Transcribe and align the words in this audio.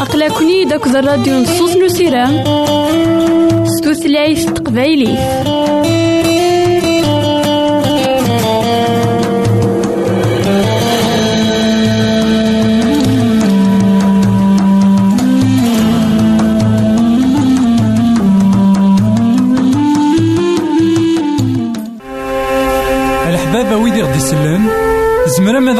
أقلكني 0.00 0.64
داك 0.64 0.86
الراديو 0.86 1.34
نصوص 1.34 1.76
نسيرام 1.76 2.44
ستوثلايف 3.66 4.50
تقبايلي. 4.50 5.18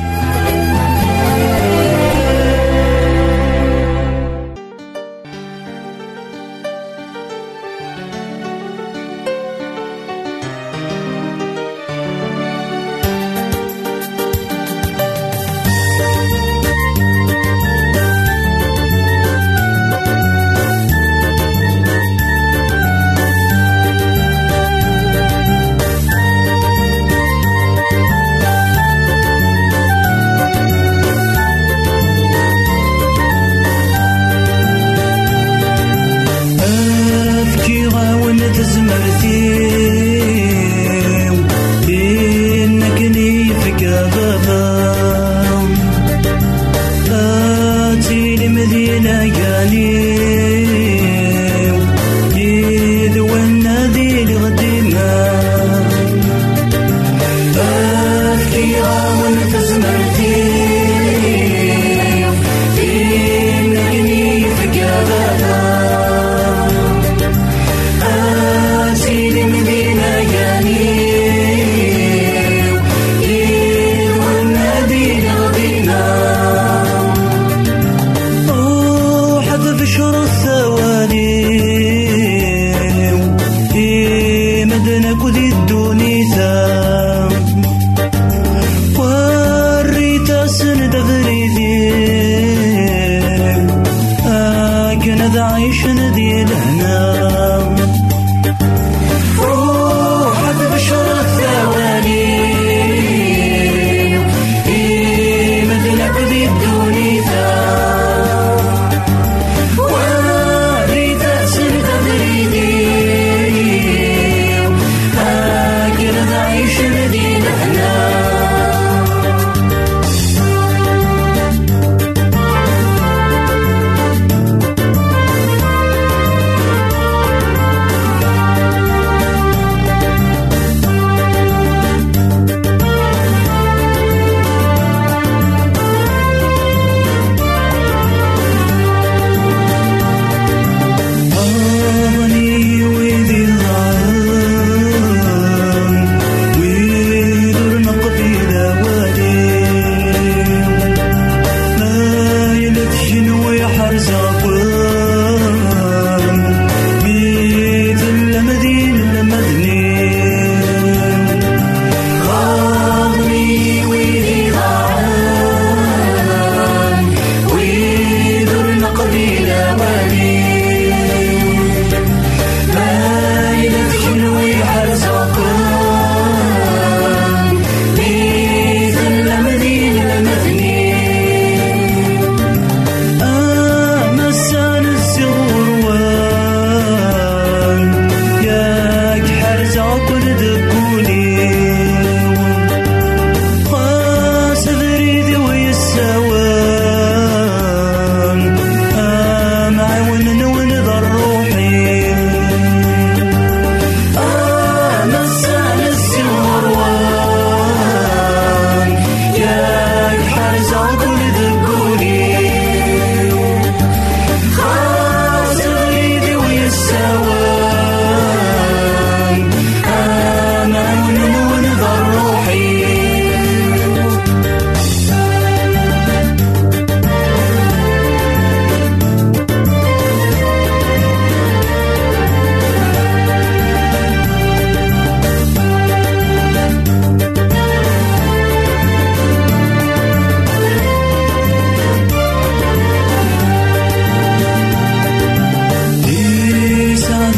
الدنيا. 85.49 87.10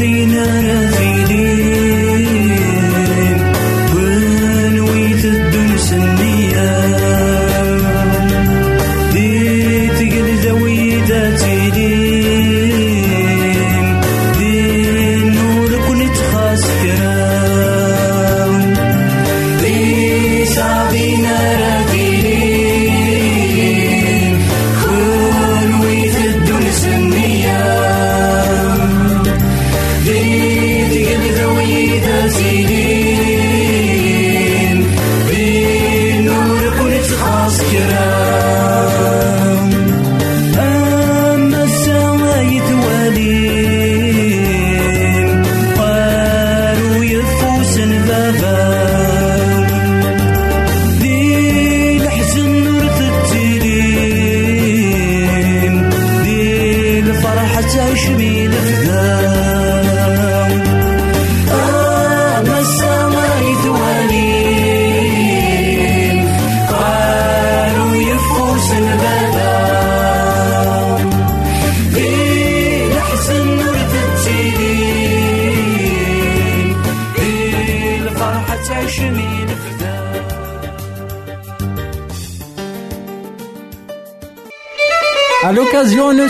greener 0.03 0.82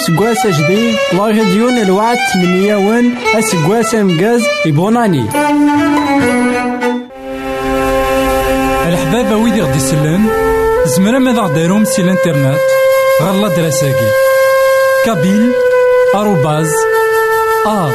useggas 0.03 0.45
ajdid, 0.45 0.95
la 1.13 1.25
région 1.27 1.77
الوعد 1.83 2.17
8 2.33 2.75
ون 2.75 3.15
aseggas 3.38 3.94
amgaz 3.94 4.41
ibonani. 4.65 5.23
الحبابة 8.88 9.35
ويدي 9.35 9.61
غدي 9.61 9.77
يسلن 9.77 10.23
زمرا 10.85 11.19
ماذا 11.19 11.41
غديرهم 11.41 11.85
سي 11.85 12.01
الإنترنت 12.01 12.59
غالا 13.21 13.47
دراساكي 13.47 14.09
كابيل 15.05 15.51
آروباز 16.15 16.71
أ 17.67 17.89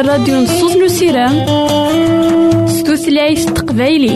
الراديو 0.00 0.40
نصوص 0.40 0.76
نسيرام 0.76 1.46
ستوثلايف 2.66 3.44
تقبايلي. 3.44 4.14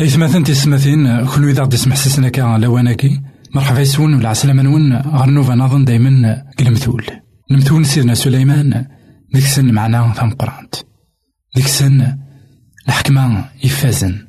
إثماثن 0.00 0.44
تسمثين 0.44 1.26
كل 1.26 1.48
إذا 1.48 1.62
غدي 1.62 1.74
يسمح 1.74 1.96
سسنا 1.96 2.28
كا 2.28 2.58
لواناكي. 2.60 3.20
مرحبا 3.54 3.80
يسون 3.80 4.14
والعسلامة 4.14 4.62
نون 4.62 4.96
غير 4.96 5.30
نوفا 5.30 5.54
نظن 5.54 5.84
دايما 5.84 6.42
المثول 6.60 7.19
المثول 7.50 7.86
سيدنا 7.86 8.14
سليمان 8.14 8.86
ديك 9.34 9.44
السن 9.44 9.74
معنا 9.74 10.12
قرآنت. 10.38 10.74
ديك 11.54 11.64
السن 11.64 12.18
الحكمة 12.88 13.44
يفازن. 13.64 14.28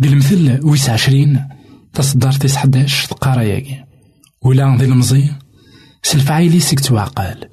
بالمثل 0.00 0.60
ويس 0.62 0.90
عشرين 0.90 1.44
تصدر 1.92 2.32
تيس 2.32 2.56
حداش 2.56 3.06
تقارا 3.06 3.42
ياكي. 3.42 3.84
ولا 4.42 4.76
ذي 4.76 4.84
المزي 4.84 5.28
سلفعيلي 6.02 6.60
سيك 6.60 6.80
توعقال 6.80 7.48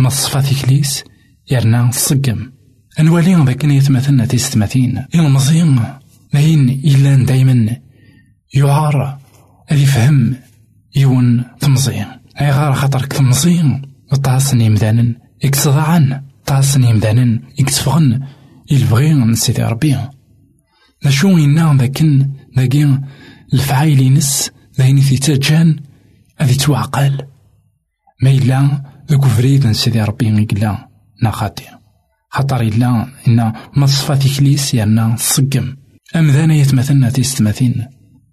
نصفا 0.00 0.40
ثيكليس 0.40 1.04
يرنا 1.50 1.88
الصقم 1.88 2.52
أنوالي 3.00 3.34
ذاك 3.34 3.64
يتمثلنا 3.64 4.26
تيس 4.26 4.50
تماثين 4.50 5.04
المزيان 5.14 5.98
باين 6.32 6.68
إلا 6.70 7.24
دايما. 7.24 7.76
يعار 8.54 9.18
اللي 9.72 9.82
يفهم 9.82 10.36
يون 10.96 11.44
تمزيان 11.60 12.20
أي 12.40 12.50
غار 12.50 12.74
خاطرك 12.74 13.12
تمزيان 14.10 14.22
طاسني 14.22 14.70
مدانن 14.70 15.16
إكسضاعن 15.44 16.22
طاسني 16.46 16.92
مدانن 16.92 17.40
إكسفغن 17.60 18.20
يلبغي 18.70 19.14
نسيتي 19.14 19.62
ربي. 19.62 19.96
ذا 21.04 21.10
شو 21.10 21.38
إنا 21.38 21.76
ذاكن 21.78 22.30
ذاكي 22.56 22.98
الفعايل 23.54 24.14
نس 24.14 24.50
ذاين 24.78 25.00
في 25.00 25.16
تاجان 25.16 25.76
أذي 26.40 26.54
توعقل 26.54 27.18
ما 28.22 28.30
إلا 28.30 28.82
ذاك 29.10 29.24
فريد 29.24 29.66
نسيتي 29.66 30.02
ربي 30.02 30.28
إلا 30.28 30.88
ناخاتي 31.22 31.64
خاطر 32.30 32.60
إلا 32.60 33.06
إن 33.28 33.52
مصفى 33.76 34.16
تكليس 34.16 34.74
يانا 34.74 35.16
صقم. 35.18 35.76
أمذانا 36.16 36.54
يتمثلنا 36.54 37.10
تيستماثين 37.10 37.86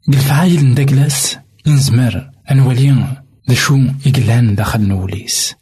الفعايل 0.10 0.65
نداكلاس 0.65 1.38
نزمر 1.67 2.29
أنولي 2.51 3.17
ذا 3.50 3.55
شو 3.55 3.79
إقلان 4.07 4.55
داخل 4.55 4.81
نوليس. 4.81 5.55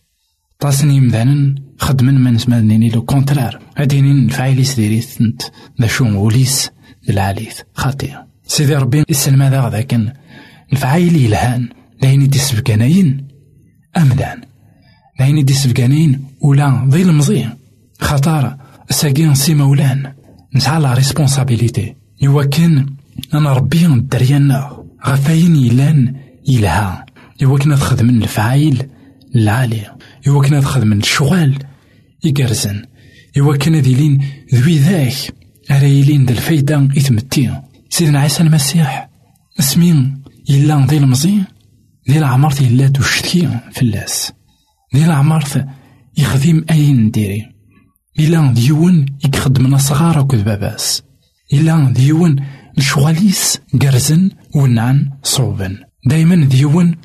طاسني 0.59 0.99
مذانا 0.99 1.55
خدمن 1.77 2.23
من 2.23 2.37
سمادنيني 2.37 2.89
لو 2.89 3.01
كونترار 3.01 3.59
هادينين 3.77 4.25
الفعايليس 4.25 4.75
ديريت 4.75 5.21
نت 5.21 5.41
شو 5.85 6.25
وليس 6.25 6.71
العاليث 7.09 7.59
خاطئ 7.73 8.11
سيدي 8.47 8.75
ربي 8.75 9.03
السلم 9.09 9.41
هذا 9.41 9.69
ذاكن 9.69 10.11
الفعايل 10.73 11.15
يلهان 11.15 11.69
دايني 12.01 12.27
دي 12.27 12.37
سبكاناين 12.37 13.27
أمذان 13.97 14.41
دايني 15.19 15.43
دي 15.43 15.53
سبكاناين 15.53 16.23
ولا 16.41 16.87
ذي 16.89 17.01
المزي 17.01 17.45
خطار 17.99 18.57
ساقين 18.89 19.35
سي 19.35 19.53
مولان 19.53 20.13
نسعى 20.55 20.81
لا 20.81 20.93
ريسبونسابيليتي 20.93 21.95
إوا 22.25 22.43
كان 22.43 22.85
أنا 23.33 23.53
ربي 23.53 23.85
الدريانا 23.85 24.83
غفاين 25.05 25.55
يلان 25.55 26.15
يلها 26.47 27.05
إوا 27.43 27.59
كنا 27.59 27.75
تخدم 27.75 28.09
الفعايل 28.09 28.83
العالي 29.35 29.94
إوا 30.27 30.43
كنا 30.43 30.61
تخدم 30.61 30.93
الشغال 30.93 31.59
يقرزن. 32.23 32.85
إوا 33.37 33.57
كان 33.57 33.75
ذيلين 33.75 34.25
ذوي 34.53 34.77
ذاك 34.77 35.13
أرايلين 35.71 36.25
ذا 36.25 36.31
الفايدة 36.31 36.87
إثمتي 36.97 37.61
سيدنا 37.89 38.19
عيسى 38.19 38.43
المسيح. 38.43 39.09
اسمين. 39.59 40.23
يلا 40.49 40.85
ذي 40.85 40.97
المزي 40.97 41.41
ذي 42.09 42.17
العمارة 42.17 42.63
يلا 42.63 42.87
دوشتكي 42.87 43.59
فلاس 43.71 44.31
ذي 44.95 45.05
العمارة 45.05 45.67
يخدم 46.17 46.65
أين 46.71 47.11
ديري. 47.11 47.45
إلا 48.19 48.51
ديون 48.53 49.05
يخدم 49.25 49.77
صغار 49.77 50.19
أكد 50.19 50.43
باباس. 50.45 51.03
إلا 51.53 51.93
ديون 51.95 52.35
الشغاليس 52.77 53.59
قرزن 53.81 54.31
ونعن 54.55 55.09
صوبا 55.23 55.77
دايما 56.05 56.45
ديون 56.45 56.95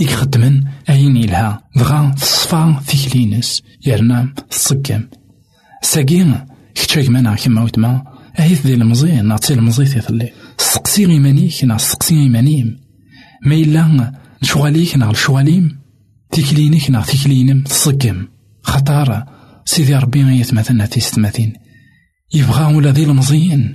يخدمن 0.00 0.64
أين 0.88 1.16
إلها؟ 1.16 1.60
دغا 1.76 2.14
تصفى 2.20 2.74
ثيكلينس 2.86 3.62
يرنا 3.86 4.34
الصقام 4.50 5.08
ساقين 5.82 6.34
كتشاك 6.74 7.08
مانا 7.08 7.34
كيما 7.34 7.62
وتما 7.62 8.04
أهيث 8.38 8.66
دي 8.66 8.74
المزي 8.74 9.20
نعطي 9.20 9.54
المزي 9.54 9.84
تيثلي 9.84 10.32
سقسي 10.58 11.04
غيمانيك 11.04 11.64
نا 11.64 11.78
سقسي 11.78 12.14
غيمانيم. 12.14 12.80
ما 13.46 13.54
إلا 13.54 14.12
شغاليك 14.42 14.96
نا 14.96 15.10
الشغاليم 15.10 15.78
تيكلينيك 16.30 16.90
نا 16.90 17.02
تيكلينم 17.02 17.62
تصقم 17.62 18.28
خطارة 18.62 19.26
سيدي 19.64 19.96
ربي 19.96 20.24
غيث 20.24 20.54
مثلا 20.54 20.86
تيستماثين 20.86 21.52
يبغى 22.34 22.74
ولا 22.74 22.90
ذي 22.90 23.04
المزيين. 23.04 23.74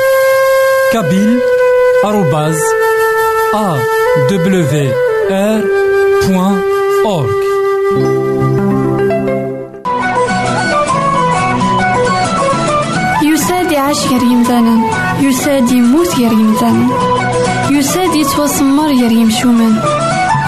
كابيل 0.94 1.40
آروباز 2.06 2.60
أ 3.56 3.78
دبليو 4.30 4.92
آر 5.32 5.62
بوان 6.28 6.62
أورك. 7.06 7.38
يعيش 13.88 14.08
غير 14.08 14.24
يمثالا 14.24 14.76
يساد 15.20 15.72
يموت 15.72 16.16
غير 16.16 16.32
يمثالا 16.32 16.88
يساد 17.72 18.16
يتوسمر 18.16 18.88
غير 18.88 19.12
يمشومان 19.12 19.82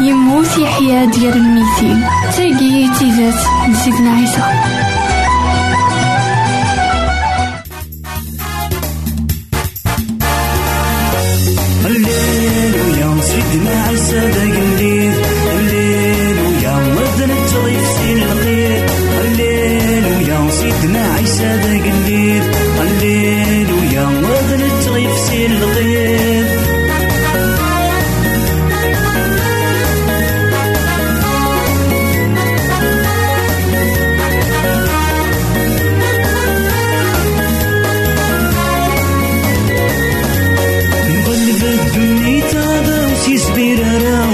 يموت 0.02 0.58
يحيا 0.58 1.06
ديال 1.06 1.34
الميتين. 1.34 2.04
تاقي 2.38 2.90
تيزات 3.00 3.40
سيدنا 3.84 4.12
عيسى. 4.12 4.99
وسيس 43.60 43.76
بيرارا 43.78 44.26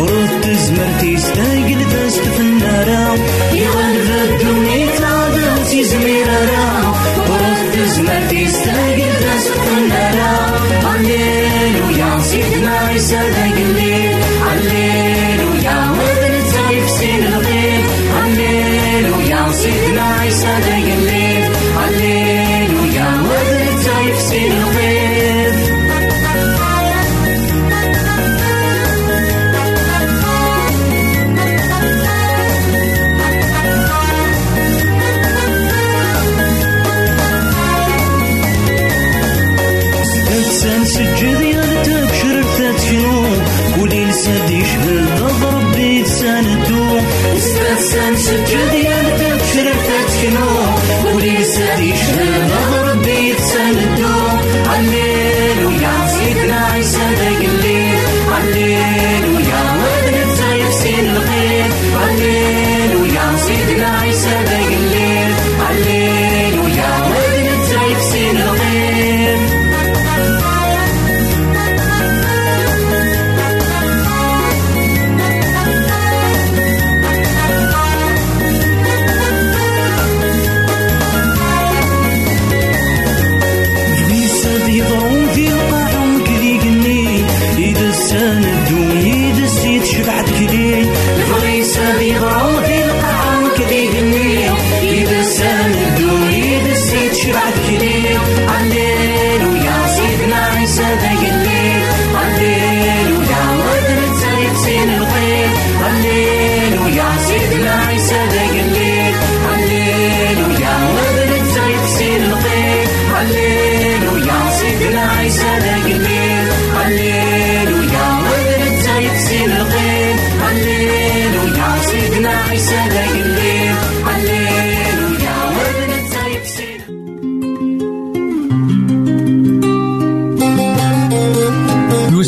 ورد 0.00 0.40
تزمر 0.40 1.00
تيستاقل 1.00 1.84
داست 1.92 2.20
في 2.20 2.40
النارا 2.40 3.16
يغلب 3.52 4.10
الدنيا 4.30 4.86
تابا 4.98 5.60
وسيس 5.60 5.94
بيرارا 5.94 6.94
ورد 7.28 7.72
تزمر 7.72 8.20
تيستاقل 8.30 9.12
داست 9.20 9.52
في 9.52 9.78
النارا 9.78 10.06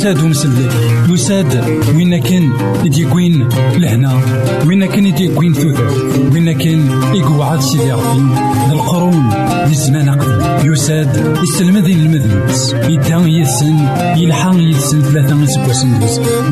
يساد 0.09 0.25
ومسلك 0.25 0.73
يساد 1.09 1.65
وين 1.97 2.23
كان 2.23 2.53
يديكوين 2.85 3.49
لهنا؟ 3.77 4.21
وين 4.67 4.87
كان 4.87 5.07
يديكوين 5.07 5.55
ثوثر 5.55 5.91
وين 6.33 6.53
كان 6.53 6.91
يقعد 7.15 7.61
سيدي 7.61 7.93
ربي 7.93 9.19
ذي 9.67 9.73
الزمان 9.73 10.11
قبل. 10.11 10.73
يساد 10.73 11.39
يستلمذ 11.43 11.85
المذنبس 11.85 12.73
يدان 12.73 13.29
يسن 13.29 13.77
يلحق 14.17 14.55
يسن 14.57 15.03
ثلاثة 15.03 15.47
سبوسن 15.47 15.89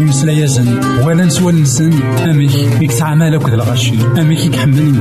يمسلا 0.01 0.33
يزن 0.33 0.81
ولا 1.05 1.25
نسوى 1.25 1.53
نسن. 1.53 1.93
أميك 2.31 2.55
يكسع 2.81 3.15
مالك 3.15 3.49
ذا 3.49 3.55
الغشي. 3.55 3.95
أميك 4.21 4.45
يكحملني. 4.45 4.99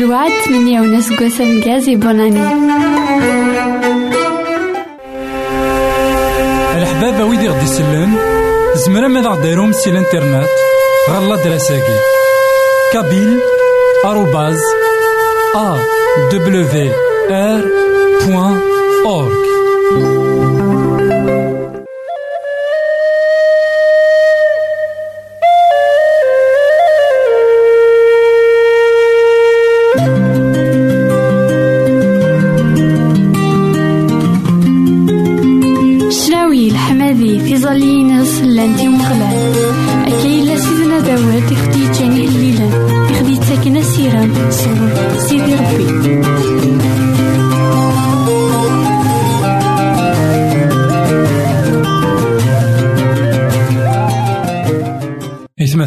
l'Ouad, 0.00 0.32
meni 0.50 0.76
a 0.76 0.82
unes 0.82 1.08
gossem 1.18 1.60
gaz 1.60 1.88
et 1.88 1.96
bonne 1.96 2.20
année. 2.20 2.50
الحبابة 6.76 7.24
ويدي 7.24 7.48
غدي 7.48 7.64
يسلن 7.64 8.12
زمرا 8.74 9.08
ماذا 9.08 9.28
غديرهم 9.28 9.72
سي 9.72 9.90
الإنترنت 9.90 10.48
غالا 11.10 11.36
دراساكي 11.44 11.98
كابيل 12.92 13.40
آروباز 14.04 14.60
أ 15.54 15.76
دبليو 16.32 16.92
آر 17.30 17.60
بوان 18.26 18.60
أورك 19.06 20.29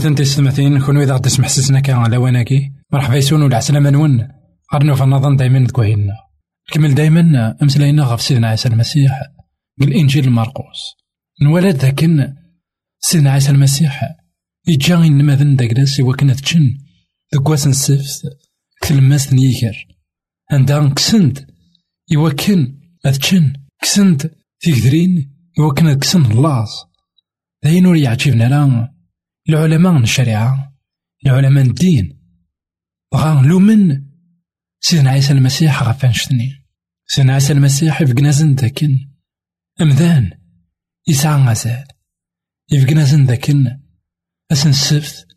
إثمثن 0.03 0.15
تستمثين 0.15 0.79
كون 0.79 0.97
إذا 0.97 1.17
تسمح 1.17 1.47
سسنا 1.47 1.79
كان 1.79 1.95
على 1.95 2.17
وناكي 2.17 2.71
مرحبا 2.91 3.15
يسون 3.15 3.41
ولا 3.41 3.57
عسلامة 3.57 3.89
نون. 3.89 4.27
غرنو 4.73 4.95
فنظن 4.95 5.35
دايما 5.35 5.67
تكوهينا. 5.67 6.13
كمل 6.71 6.95
دايما 6.95 7.55
أمسلاينا 7.61 8.03
غف 8.03 8.21
سيدنا 8.21 8.47
عيسى 8.47 8.69
المسيح 8.69 9.21
بالإنجيل 9.77 10.29
مرقوس. 10.29 10.81
نولد 11.41 11.75
ذاكن 11.75 12.33
سيدنا 12.99 13.31
عيسى 13.31 13.51
المسيح. 13.51 14.09
يجا 14.67 14.95
إنما 14.95 15.35
ذن 15.35 15.55
داكلاس 15.55 15.99
إوا 15.99 16.15
كنا 16.15 16.33
تجن 16.33 16.77
دكواس 17.33 17.67
نسفت 17.67 18.21
كتلماس 18.81 19.33
نيكر. 19.33 19.87
عندها 20.51 20.89
كسند 20.89 21.47
إوا 22.15 22.29
كان 22.29 22.79
كسند 23.81 24.31
تيكدرين 24.59 25.35
إوا 25.59 25.73
كسند 25.73 26.25
اللاص 26.31 26.85
داين 27.63 27.85
ور 27.85 27.95
يعجبنا 27.95 28.47
راه 28.47 28.92
العلماء 29.49 29.97
الشريعة 29.97 30.73
العلماء 31.25 31.65
الدين. 31.65 32.19
بغا 33.13 33.41
نلومن 33.41 34.05
سيدنا 34.79 35.09
عيسى 35.09 35.33
المسيح 35.33 35.83
غف 35.83 36.05
نشتني 36.05 36.65
سيدنا 37.07 37.33
عيسى 37.33 37.53
المسيح 37.53 38.01
يفقنا 38.01 38.31
زن 38.31 38.55
داكن. 38.55 39.09
أمذان 39.81 40.31
يسعى 41.07 41.41
غزال 41.41 41.87
يفقنا 42.71 43.03
زن 43.03 43.25
داكن. 43.25 43.79
أسن 44.51 44.69
السبت 44.69 45.27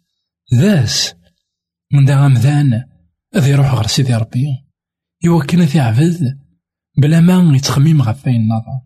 ذاس. 0.54 1.14
من 1.92 2.04
دا 2.04 2.26
أمذان 2.26 2.84
أذ 3.36 3.48
يروح 3.48 3.74
غير 3.74 3.86
سيدي 3.86 4.14
ربي. 4.14 4.46
يوكلنا 5.24 5.66
في 5.66 5.80
عبد 5.80 6.38
بلا 6.98 7.20
ما 7.20 7.56
يتخميم 7.56 8.02
غفاين 8.02 8.36
النظر 8.36 8.80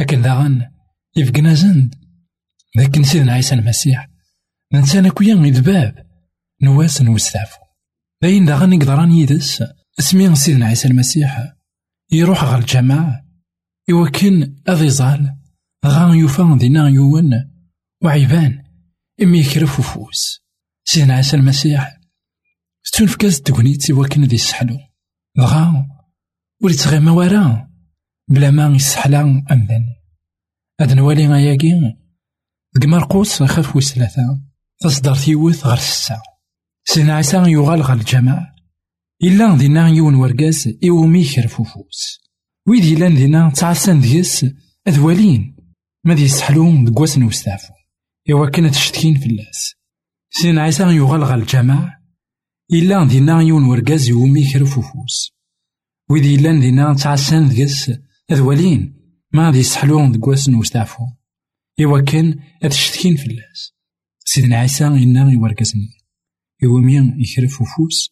لكن 0.00 0.22
داغن 0.22 0.70
يفقنا 1.16 1.54
زند. 1.54 1.94
لكن 2.76 3.02
سيدنا 3.02 3.32
عيسى 3.32 3.54
المسيح 3.54 4.13
ننسان 4.74 5.08
كويا 5.08 5.34
إذباب 5.34 6.06
نواس 6.62 7.02
نوستعفو 7.02 7.60
داين 8.22 8.44
داغن 8.44 8.72
يقدران 8.72 9.12
يدس. 9.12 9.64
اسمي 9.98 10.34
سيدنا 10.34 10.66
عيسى 10.66 10.88
المسيح. 10.88 11.54
يروح 12.12 12.44
غا 12.44 12.58
الجماعة. 12.58 13.24
يوكن 13.88 14.56
أذي 14.68 14.88
زال 14.88 15.36
غا 15.86 16.14
يوفا 16.14 16.56
دينا 16.60 16.88
يوان 16.88 17.50
وعيبان. 18.02 18.64
إمي 19.22 19.38
يكرف 19.38 19.78
وفوس. 19.78 20.40
سيدنا 20.84 21.14
عيسى 21.14 21.36
المسيح. 21.36 22.00
ستون 22.82 23.06
في 23.06 23.16
كاس 23.16 23.40
تقنيت 23.40 23.88
يوكن 23.88 24.26
دي 24.26 24.34
السحلو 24.36 24.78
غا. 25.40 25.86
ولي 26.62 26.74
تغيما 26.74 27.10
ورا 27.12 27.70
بلا 28.28 28.50
ما 28.50 28.76
يسحلا 28.76 29.20
أمدان 29.52 29.84
هاد 30.80 30.92
نوالي 30.92 31.28
غاياكي. 31.28 31.96
دق 32.74 32.86
مرقوس 32.86 33.42
خاف 33.42 33.76
ويس 33.76 33.92
ثلاثة 33.94 34.53
تصدر 34.84 35.16
تيوث 35.16 35.66
غير 35.66 35.76
الساعة. 35.76 36.22
سيدنا 36.84 37.14
عيسى 37.14 37.36
يغال 37.36 37.82
غا 37.82 37.94
الجماعة. 37.94 38.54
إلا 39.22 39.56
دينا 39.56 39.88
يون 39.88 40.14
ورقاز 40.14 40.78
إومي 40.88 41.20
يكرف 41.20 41.60
وفوس 41.60 42.20
ويدي 42.68 42.94
إلا 42.94 43.08
دينا 43.08 43.50
تعسان 43.50 44.00
ديس 44.00 44.46
أذوالين. 44.88 45.56
ما 46.04 46.14
دي 46.14 46.22
يسحلون 46.22 46.84
دق 46.84 47.00
واسن 47.00 47.22
وستعفو 47.22 47.74
إوا 48.30 48.50
كانت 48.50 48.74
تشتكين 48.74 49.18
في 49.18 49.26
اللاس. 49.26 49.74
سيدنا 50.30 50.62
عيسى 50.62 50.82
يغال 50.82 51.24
غا 51.24 51.34
الجماعة. 51.34 52.02
إلا 52.72 53.04
دينا 53.04 53.42
يون 53.42 53.64
ورقاز 53.64 54.10
إومي 54.10 54.40
يكرف 54.40 54.78
وفوس 54.78 55.32
ويدي 56.10 56.34
إلا 56.34 56.60
دينا 56.60 56.94
تعسان 56.94 57.48
ديس 57.48 57.92
أذوالين. 58.30 59.00
ما 59.32 59.50
دي 59.50 59.58
يسحلون 59.58 60.12
دق 60.12 60.28
واسن 60.28 60.54
وستعفو 60.54 61.04
إوا 61.80 62.00
كان 62.00 62.38
أتشتكين 62.62 63.16
في 63.16 63.26
اللاس. 63.26 63.73
سيدنا 64.24 64.56
عيسى 64.56 64.86
إنا 64.86 65.32
يوركزني 65.32 65.88
يومي 66.62 67.14
يكرف 67.16 67.60
وفوس 67.60 68.10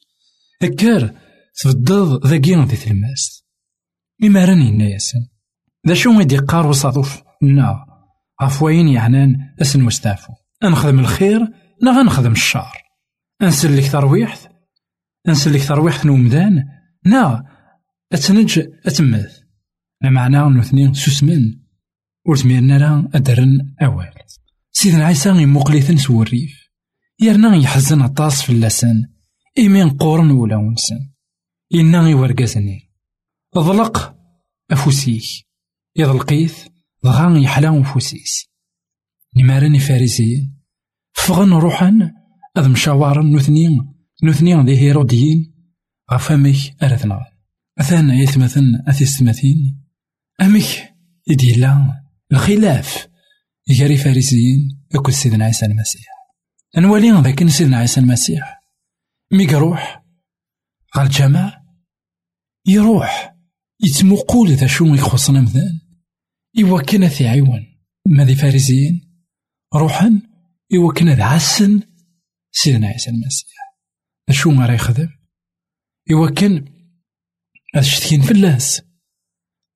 هكار 0.63 1.15
تبدض 1.63 2.27
ذاكي 2.27 2.55
غدي 2.55 2.77
تلماس 2.77 3.45
إما 4.25 4.45
راني 4.45 4.91
ياسن 4.91 5.29
ذا 5.89 5.95
شو 5.95 6.19
غيدي 6.19 6.37
قار 6.37 6.67
وصادوف 6.67 7.23
نا 7.43 7.87
وين 8.61 8.89
يعنان 8.89 9.37
أسن 9.63 9.87
وستافو 9.87 10.33
أنخدم 10.65 10.99
الخير 10.99 11.41
نا 11.83 12.01
غنخدم 12.01 12.33
الشر 12.33 12.73
أنسلك 13.43 13.93
ترويحت 13.93 14.51
أنسلك 15.29 15.69
ترويحت 15.69 16.07
نومدان 16.07 16.65
نا 17.07 17.45
أتنج 18.13 18.59
أتمث 18.87 19.39
لا 20.03 20.11
معنى 20.11 20.39
أنو 20.41 20.61
اثنين 20.61 20.95
سوسمن 20.95 21.61
ورتميرنا 22.27 22.79
راه 22.79 23.09
أدرن 23.15 23.75
أوال 23.83 24.22
سيدنا 24.73 25.05
عيسى 25.05 25.29
يموقليثن 25.29 25.97
سو 25.97 26.23
الريف 26.23 26.69
يرنا 27.21 27.57
يحزن 27.57 28.03
عطاس 28.03 28.43
في 28.43 28.51
اللسان. 28.51 29.09
إيمين 29.59 29.91
قورن 29.91 30.31
ولا 30.31 30.57
ونسن 30.57 31.11
إنا 31.75 32.09
يورقزني 32.09 32.91
اضلق 33.55 34.17
أفوسيك. 34.71 35.23
يضلقيث 35.97 36.67
ضغا 37.05 37.39
يحلا 37.39 37.81
أفوسيس 37.81 38.47
نمارن 39.37 39.79
فارسيين 39.79 40.63
فغن 41.13 41.53
روحان 41.53 42.11
أذ 42.59 42.69
مشاورا 42.69 43.23
نوثنين 43.23 43.95
نوثنين 44.23 44.67
ذي 44.67 44.79
هيروديين 44.79 45.55
غفامك 46.13 46.83
أرثنا. 46.83 47.21
أثانا 47.79 48.15
يثمثن 48.15 48.83
أثيستمثين 48.89 49.85
أمك 50.43 50.95
يديلا 51.29 52.03
الخلاف. 52.33 53.12
يجري 53.69 53.97
فارسيين 53.97 54.87
يكون 54.95 55.15
سيدنا 55.15 55.45
عيسى 55.45 55.67
المسيح. 55.67 56.07
نولي 56.77 57.11
ذاك 57.11 57.49
سيدنا 57.49 57.77
عيسى 57.77 58.01
المسيح. 58.01 58.63
مي 59.33 59.45
يروح 59.45 60.05
غا 60.97 61.03
الجماع 61.03 61.65
يروح 62.67 63.37
يتمقول 63.81 64.51
ذا 64.51 64.67
شو 64.67 64.85
يخصنا 64.85 65.41
مثلا 65.41 65.81
إوا 66.63 67.09
في 67.09 67.29
عيون. 67.29 67.81
ما 68.09 68.35
فارسيين؟ 68.35 69.25
روحا 69.75 70.21
إوا 70.75 70.93
كان 70.93 71.09
ذا 71.09 71.25
عسن 71.25 71.83
سيدنا 72.53 72.87
عيسى 72.87 73.11
المسيح. 73.11 73.57
شو 74.31 74.51
ما 74.51 74.67
راه 74.67 74.75
يخدم؟ 74.75 75.09
إوا 76.13 76.31
كان 76.31 76.65
هاد 77.75 77.85
شتكين 77.85 78.23
في 78.23 78.31
اللاس. 78.31 78.83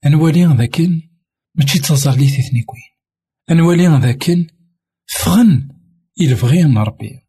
نولي 0.06 0.44
ذاكن 0.44 1.02
ماشي 1.54 1.78
تزار 1.78 2.16
لي 2.16 2.28
نولي 3.50 3.86
ذاكن 3.86 4.46
فغن 5.06 5.68
إلفغي 6.20 6.62
ربي 6.62 7.20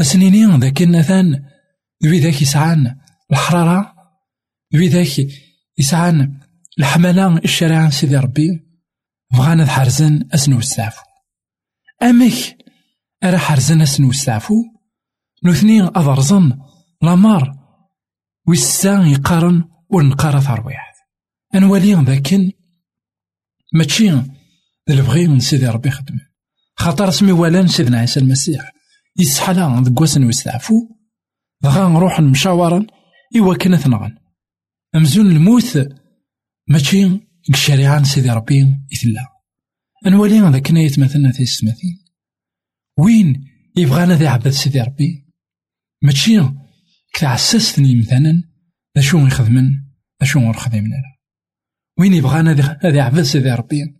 أسنيني 0.00 0.44
ذاك 0.58 0.82
نثان 0.82 1.44
ذوي 2.04 2.18
ذاك 2.18 2.42
يسعان 2.42 2.96
الحرارة 3.30 3.94
ذوي 4.74 4.88
ذاك 4.88 5.26
يسعان 5.78 6.40
الحملة 6.78 7.38
الشريعة 7.38 7.90
سيدي 7.90 8.16
ربي. 8.16 8.70
بغانا 9.32 9.66
حرزن 9.66 10.28
أسنو 10.34 10.58
السعفو 10.58 11.02
أمك 12.02 12.56
أرا 13.24 13.38
حرزن 13.38 13.80
أسنو 13.80 14.10
السعفو 14.10 14.54
نثني 15.44 15.82
أضرزن 15.82 16.58
لامار 17.02 17.56
ويسا 18.48 19.02
يقارن 19.02 19.64
ونقارا 19.90 20.40
ثرويح 20.40 20.94
أنوالي 21.54 21.94
ذاكن 21.94 22.52
ماشي 23.72 24.22
البغي 24.90 25.26
من 25.26 25.40
سيدي 25.40 25.66
ربي 25.66 25.90
خدم 25.90 26.18
خاطر 26.74 27.10
سمي 27.10 27.32
والان 27.32 27.66
سيدنا 27.66 27.98
عيسى 27.98 28.20
المسيح. 28.20 28.72
يسحلا 29.18 29.84
دك 29.84 30.00
واسن 30.00 30.24
ويستعفو. 30.24 30.74
دغا 31.62 31.88
نروح 31.88 32.20
مشاورا 32.20 32.86
إوا 33.36 33.54
كنا 33.54 33.76
ثنغن 33.76 34.16
أمزون 34.94 35.26
الموت 35.26 35.88
ماشي 36.68 37.20
الشريعة 37.50 38.02
سيدي 38.02 38.30
ربي 38.30 38.76
يثلا 38.92 39.26
أنوالي 40.06 40.40
ذاك 40.40 40.70
يتمثلنا 40.70 41.32
في 41.32 41.42
السماثين 41.42 42.04
وين 42.98 43.44
يبغانا 43.76 44.14
ذي 44.16 44.26
عباد 44.26 44.48
سيدي 44.52 44.80
ربي؟ 44.80 45.26
ماشي 46.02 46.40
كتعسستني 47.12 47.94
مثلا. 47.94 48.42
ذا 48.96 49.02
شو 49.02 49.18
يخدمن 49.26 49.70
ذا 50.22 50.26
شو 50.26 50.40
نخدمنا؟ 50.40 51.02
وين 51.98 52.14
يبغانا 52.14 52.52
ذي 52.86 53.00
عباد 53.00 53.22
سيدي 53.22 53.50
ربي؟ 53.50 53.99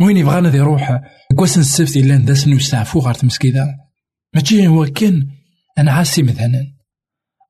وين 0.00 0.16
يبغانا 0.16 0.48
ذي 0.50 0.60
روح 0.60 1.00
كواسن 1.36 1.60
السبت 1.60 1.96
إلا 1.96 2.16
نداس 2.16 2.48
نستعفو 2.48 2.98
غار 3.00 3.14
تمسكيدا 3.14 3.66
ماشي 4.34 4.66
هو 4.66 4.86
كان 4.86 5.28
أنا 5.78 5.92
عاسي 5.92 6.22
مثلا 6.22 6.74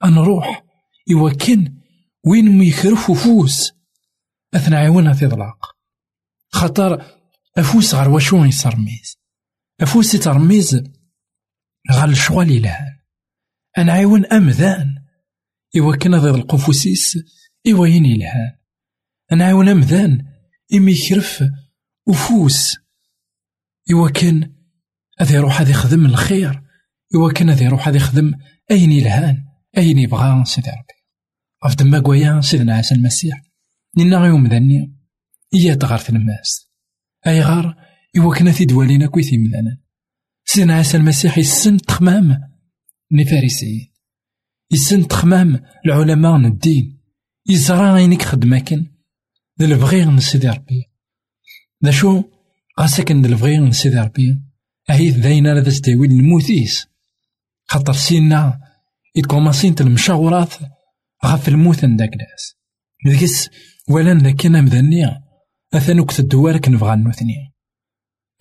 أنا 0.05 0.21
روح 0.23 0.65
إوا 1.13 1.31
كان 1.31 1.79
وين 2.27 2.59
ما 2.59 2.65
يخرف 2.65 3.11
وفوس 3.11 3.73
أثناء 4.55 4.81
عيونا 4.81 5.13
في 5.13 5.27
ضلاق. 5.27 5.77
خاطر 6.51 7.05
أفوس 7.59 7.95
غير 7.95 8.09
واشو 8.09 8.45
يسرميز 8.45 9.19
أفوس 9.81 10.15
يترميز 10.15 10.75
غير 11.91 12.09
الشغل 12.09 12.51
يلهان. 12.51 12.99
أنا 13.79 13.93
عيون 13.93 14.27
أمذان. 14.27 14.95
إوا 15.79 15.97
كان 15.97 16.19
ضد 16.19 16.35
القفوسيس 16.35 17.19
إوا 17.73 17.87
ين 17.87 18.05
يلهان. 18.05 18.59
أنا 19.33 19.45
عيون 19.45 19.69
أمذان. 19.69 20.27
إمي 20.75 20.93
يكرف 20.93 21.45
وفوس 22.09 22.77
إوا 23.93 24.11
كان 24.11 24.55
هذا 25.21 25.37
يروح 25.37 25.61
هذا 25.61 25.71
يخدم 25.71 26.07
الخير. 26.07 26.63
إوا 27.15 27.33
كان 27.33 27.51
هذا 27.51 27.65
يروح 27.65 27.89
هذا 27.89 27.97
يخدم 27.97 28.35
أين 28.71 28.93
يلهان 28.93 29.45
أين 29.79 29.99
يبغى 29.99 30.45
سيدي 30.45 30.71
ربي؟ 30.71 30.99
غف 31.67 31.75
دما 31.75 32.01
قويا 32.01 32.41
سيدنا 32.41 32.75
عيسى 32.75 32.95
المسيح. 32.95 33.43
نينا 33.99 34.17
غيوم 34.17 34.47
ذني 34.47 34.97
إيا 35.55 35.75
تغار 35.75 35.99
في 35.99 36.11
الماس 36.11 36.71
أي 37.27 37.41
غار؟ 37.41 37.77
إوا 38.19 38.53
في 38.53 38.65
دوالينا 38.65 39.07
كويثي 39.07 39.39
مذانا 39.39 39.79
سيدنا 40.45 40.75
عيسى 40.75 40.97
المسيح 40.97 41.39
يسن 41.39 41.77
تخمام. 41.77 42.41
نفارسيين 43.13 43.93
يسن 44.73 45.09
تخمام 45.09 45.61
العلماء 45.87 46.37
الدين. 46.37 47.01
يزرع 47.47 47.93
عينيك 47.93 48.23
خدماكن. 48.23 48.87
ذا 49.61 49.67
البغي 49.67 50.05
من 50.07 50.21
سيدي 50.21 50.49
ربي. 50.49 50.88
ذا 51.85 51.91
شو 51.91 52.23
غاسكن 52.81 53.25
البغي 53.25 53.59
من 53.59 53.73
سيدي 53.73 53.99
ربي. 53.99 54.41
أهيث 54.91 55.17
ذاينا 55.17 55.55
لا 55.55 55.63
تستوي 55.63 56.07
الموتيس 56.07 56.87
خاطر 57.65 57.93
سينا 57.93 58.61
يتكوماسين 59.17 59.75
المشاورات 59.81 60.55
غاف 61.25 61.49
الموت 61.49 61.85
نداك 61.85 62.11
ناس. 62.17 62.57
ذكس 63.07 63.51
ولا 63.89 64.13
أنا 64.13 64.61
مذنيا 64.61 65.23
اثنو 65.75 66.05
كتدو 66.05 66.49
راك 66.49 66.69
نبغى 66.69 66.97
نوثني. 66.97 67.55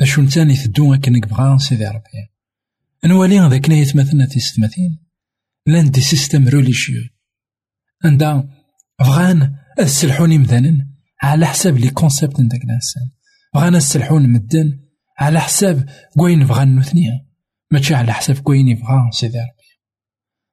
اشو 0.01 0.21
نتاني 0.21 0.55
تدو 0.55 0.93
راك 0.93 1.09
نبغى 1.09 1.59
سيدي 1.59 1.85
ربي. 1.85 2.27
نوالي 3.05 3.49
ذاك 3.49 3.69
نايت 3.69 3.95
مثلا 3.95 4.25
تيستمثين 4.25 4.99
لأن 5.65 5.91
دي 5.91 6.01
سيستم 6.01 6.47
روليجيو. 6.47 7.01
عندها 8.05 8.49
بغان 8.99 9.55
السلحوني 9.79 10.37
مذنن 10.37 10.87
على 11.23 11.45
حساب 11.45 11.77
لي 11.77 11.89
كونسيبت 11.89 12.39
نداك 12.39 12.65
ناس. 12.65 12.95
بغان 13.57 13.75
السلحون 13.75 14.29
مدن 14.29 14.79
على 15.19 15.39
حساب 15.39 15.89
كوين 16.19 16.45
بغا 16.45 16.65
نوثنيا 16.65 17.25
ماشي 17.71 17.95
على 17.95 18.13
حساب 18.13 18.37
كوين 18.37 18.67
يبغى 18.67 19.09
سيدي 19.11 19.37
ربي. 19.37 19.81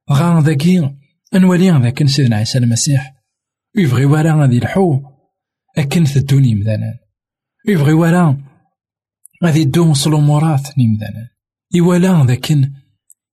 بغا 0.09 0.41
ذاكي 0.41 0.97
نولي 1.35 1.71
ذاك 1.71 2.07
سيدنا 2.07 2.37
عيسى 2.37 2.59
المسيح. 2.59 3.15
يبغي 3.77 4.05
ورا 4.05 4.41
غادي 4.41 4.57
يلحو 4.57 5.01
أكن 5.79 6.05
تدوني 6.05 6.55
مذانا 6.55 6.99
يبغي 7.69 7.93
ورا 7.93 8.45
غادي 9.45 9.61
يدو 9.61 9.91
وصلو 9.91 10.21
مرات 10.21 10.79
نيمذانا 10.79 11.29
يوالا 11.75 12.25
ذاكن 12.27 12.73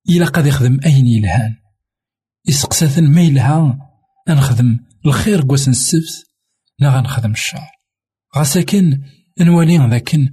إلا 0.10 0.26
قد 0.26 0.46
يخدم 0.46 0.80
أين 0.86 1.08
يلهان. 1.08 1.56
يسقساثن 2.48 3.12
ما 3.12 3.22
يلها 3.22 3.90
نخدم 4.30 4.80
الخير 5.06 5.42
قوس 5.42 5.68
السبت 5.68 6.28
لا 6.80 6.90
غنخدم 6.90 7.32
الشر. 7.32 7.68
غاساكن 8.38 9.02
نولي 9.40 9.78
ذاكن 9.78 10.30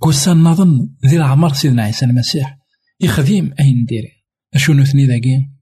قوسا 0.00 0.34
نظن 0.34 0.96
ذي 1.06 1.16
العمر 1.16 1.52
سيدنا 1.52 1.82
عيسى 1.82 2.04
المسيح 2.04 2.58
يخدم 3.00 3.54
أين 3.60 3.84
ديري. 3.84 4.12
أشو 4.54 4.72
نثني 4.72 5.06
ذاكين 5.06 5.56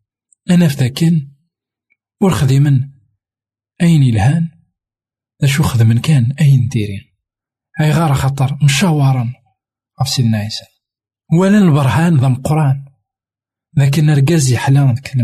أنا 0.51 0.69
فتاكن 0.69 1.29
ور 2.21 2.33
أين 3.83 4.03
يلهان؟ 4.03 4.49
أشو 5.43 5.63
خدمن 5.63 5.99
كان 5.99 6.33
أين 6.41 6.69
ديرين 6.69 7.03
أي 7.81 7.93
غار 7.93 8.15
خطر 8.15 8.59
مشاورا 8.63 9.33
غف 10.01 10.09
سيدنا 10.09 10.39
عيسى. 10.39 10.65
ولا 11.33 11.59
البرهان 11.59 12.17
ذا 12.17 12.29
مقران 12.29 12.85
لكن 13.77 14.11
رقاز 14.11 14.51
يحلان 14.51 14.95
ذاك 14.95 15.17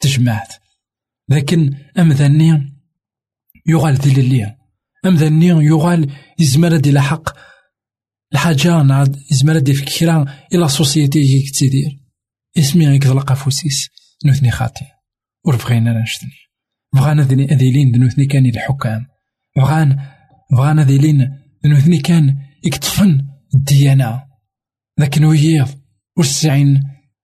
تجمعت. 0.00 0.54
لكن 1.28 1.74
أمذني 1.98 2.78
يغال 3.66 3.94
ذي 3.94 4.22
لليا 4.22 4.57
أمذني 5.06 5.46
يغال 5.46 6.12
يزمر 6.38 6.76
دي 6.76 6.92
لحق 6.92 7.36
الحاجة 8.32 8.82
نعد 8.82 9.16
يزمر 9.30 9.58
دي 9.58 9.72
فكرة 9.72 10.26
إلى 10.54 10.68
سوسيتي 10.68 11.18
يك 11.18 11.50
تدير 11.58 12.00
إسمي 12.58 12.84
يكذلق 12.84 13.32
فوسيس 13.32 13.88
نوثني 14.24 14.50
خاطي 14.50 14.84
ور 15.44 15.56
بغينا 15.56 16.02
نشتني. 16.02 16.30
بغانا 16.94 17.22
ذيلين 17.22 17.92
ذنوثني 17.92 18.26
كان 18.26 18.46
الحكام 18.46 19.06
بغان 19.56 19.98
بغانا 20.52 20.84
ذيلين 20.84 21.38
ذنوثني 21.64 21.98
كان 21.98 22.36
يكتفن 22.64 23.28
الديانة 23.54 24.24
لكن 24.98 25.24
ويض 25.24 25.68
ورسعين 26.16 26.82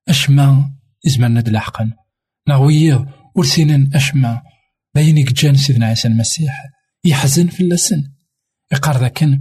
أشما 0.08 0.74
إزمانا 1.06 1.40
دلحقا 1.40 1.92
نغويض 2.48 3.06
ورسينا 3.36 3.90
أشما 3.94 4.42
باينك 4.94 5.32
جان 5.32 5.56
سيدنا 5.56 5.86
عيسى 5.86 6.08
المسيح. 6.08 6.73
يحزن 7.04 7.46
في 7.46 7.62
اللسن 7.62 8.02
يقار 8.72 8.98
ذاكن 8.98 9.40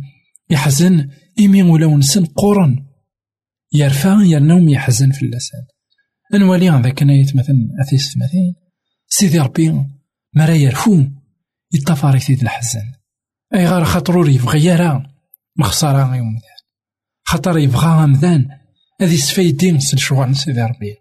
يحزن 0.50 1.10
إيمي 1.40 1.64
ولو 1.64 1.98
نسن 1.98 2.26
قرن. 2.26 2.86
يرفع 3.74 4.24
يرنوم 4.24 4.70
يحزن 4.70 5.12
في 5.12 5.26
اللسان. 5.26 5.66
نولي 6.34 6.70
ذاك 6.70 7.04
نايت 7.04 7.36
مثلا 7.36 7.70
أثيس 7.82 8.18
مثين 8.18 8.56
سيدي 9.08 9.40
ربي 9.40 9.86
مرا 10.36 10.54
يرفو 10.54 11.06
يطفاري 11.74 12.20
ثيد 12.20 12.42
الحزن. 12.42 12.94
أي 13.56 13.68
غار 13.68 13.86
خاطرو 13.86 14.26
يبغي 14.26 14.66
يرى 14.66 15.04
مخسارة 15.58 16.16
يوم 16.16 16.34
ذا 16.34 16.54
خاطر 17.24 17.58
يبغى 17.58 18.08
مذان. 18.08 18.48
هذي 19.02 19.18
سفايدين 19.18 19.80
سل 19.80 20.00
شغال 20.00 20.38
سيدي 20.38 20.62
ربي. 20.62 20.96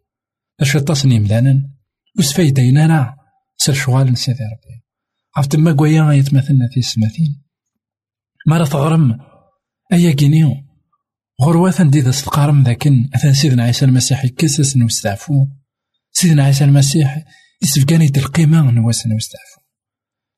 اش 0.60 0.72
تصني 0.72 1.18
مذانا؟ 1.18 1.70
وسفايدين 2.18 2.78
أنا 2.78 3.16
سل 3.56 3.76
شغال 3.76 4.18
سيدي 4.18 4.44
ربي. 4.44 4.81
عرفت 5.36 5.56
ما 5.56 5.72
قويا 5.72 6.12
يتمثلنا 6.12 6.68
في 6.72 6.80
السماثين 6.80 7.42
مرة 8.46 8.64
تغرم. 8.64 9.18
أيا 9.92 10.12
كينيو. 10.12 10.54
غروة 11.42 11.82
دي 11.82 12.00
ذا 12.00 12.10
القارم 12.10 12.62
ذاكن. 12.62 13.10
أثان 13.14 13.34
سيدنا 13.34 13.62
عيسى 13.62 13.84
المسيح 13.84 14.24
يكسس 14.24 14.76
نوستعفو. 14.76 15.46
سيدنا 16.12 16.44
عيسى 16.44 16.64
المسيح 16.64 17.24
يسفقاني 17.62 18.12
القيمة 18.16 18.70
نواس 18.70 19.06
نوستعفو. 19.06 19.60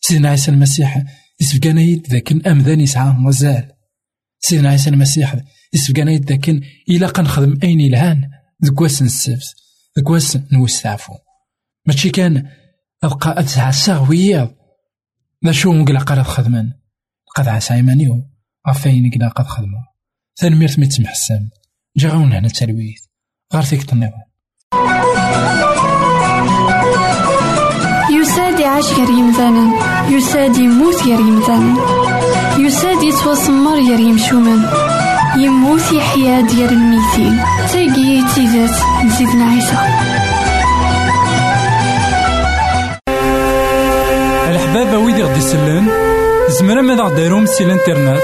سيدنا 0.00 0.28
عيسى 0.28 0.50
المسيح 0.50 1.04
يسفقاني 1.40 1.94
ذاكن 1.94 2.46
أمذان 2.46 2.80
يسعى 2.80 3.12
مزال 3.12 3.72
سيدنا 4.40 4.68
عيسى 4.68 4.90
المسيح 4.90 5.36
يسفقاني 5.72 6.16
ذاكن 6.16 6.60
إلا 6.88 7.06
قنخدم 7.06 7.58
أين 7.62 7.80
الهان 7.80 8.30
ذكواس 8.64 9.02
نسفس 9.02 9.54
ذكواس 9.98 10.38
نوستعفو. 10.52 11.12
ماشي 11.86 12.10
كان 12.10 12.50
أبقى 13.02 13.40
أتسعى 13.40 13.72
ساغوية. 13.72 14.63
ذا 15.46 15.52
شو 15.52 15.72
مقلع 15.72 16.00
قرا 16.00 16.22
خدمان. 16.22 16.72
قد 17.36 17.48
عسى 17.48 17.78
يمانيو 17.78 18.22
غفاين 18.68 19.10
قلا 19.14 19.28
قد 19.28 19.46
خدمه 19.46 19.84
تنميرت 20.36 20.78
مي 20.78 20.86
تسمح 20.86 21.10
السام 21.10 21.50
جا 21.96 22.08
غاون 22.08 22.32
هنا 22.32 22.48
تسالويت 22.48 23.00
غار 23.54 23.62
فيك 23.62 23.92
النظام. 23.92 24.24
يساد 28.20 28.60
يعيش 28.60 28.86
غير 28.86 29.10
يمثالا 29.10 29.64
يساد 30.08 30.56
يموت 30.56 31.02
غير 31.02 31.20
يمثالا 31.20 31.74
يساد 32.58 33.02
يتوسمر 33.02 33.74
غير 33.74 34.00
يمشومان 34.00 34.60
يموت 35.38 35.92
يحيا 35.92 36.40
ديال 36.40 36.72
الميتين. 36.72 37.36
تاقي 37.72 38.34
تيزات 38.34 38.76
نزيدنا 39.04 39.44
عيسى. 39.44 39.78
الحبابة 44.74 44.98
ويدي 44.98 45.22
غدي 45.22 45.38
يسلن 45.38 45.86
زمرا 46.48 46.82
ماذا 46.82 47.02
غديرهم 47.02 47.46
سي 47.46 47.64
الانترنت 47.64 48.22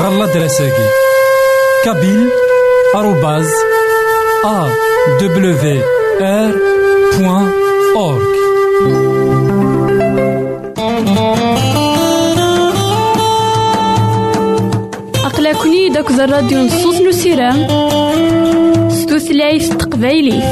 غالا 0.00 0.26
دراساكي. 0.26 0.88
كابيل 1.84 2.28
آروباز 2.94 3.48
أ 4.44 4.68
دبليو 5.20 5.82
آر 6.20 6.52
بوان 7.18 7.50
أورك 7.96 8.22
أقلكني 15.24 15.88
داك 15.88 16.10
الراديو 16.10 16.58
نصوص 16.58 17.00
نسيران 17.00 17.66
ستوثلايف 18.90 19.74
تقبايليت 19.74 20.44